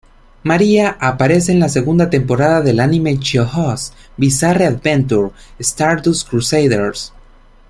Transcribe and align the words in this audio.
Mariah 0.43 0.97
aparece 0.99 1.51
en 1.51 1.59
las 1.59 1.73
segunda 1.73 2.09
temporadas 2.09 2.65
del 2.65 2.79
anime 2.79 3.19
JoJo's 3.19 3.93
Bizarre 4.17 4.65
Adventure: 4.65 5.29
Stardust 5.59 6.27
Crusaders. 6.27 7.13